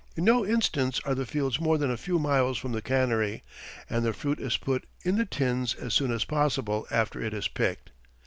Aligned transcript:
In 0.15 0.23
no 0.23 0.43
instance 0.43 0.99
are 1.05 1.13
the 1.13 1.27
fields 1.27 1.59
more 1.59 1.77
than 1.77 1.91
a 1.91 1.95
few 1.95 2.17
miles 2.17 2.57
from 2.57 2.71
the 2.71 2.81
cannery, 2.81 3.43
and 3.87 4.03
the 4.03 4.13
fruit 4.13 4.39
is 4.39 4.57
put 4.57 4.87
in 5.03 5.17
the 5.17 5.27
tins 5.27 5.75
as 5.75 5.93
soon 5.93 6.09
as 6.11 6.25
possible 6.25 6.87
after 6.89 7.21
it 7.21 7.35
is 7.35 7.47
picked. 7.47 7.91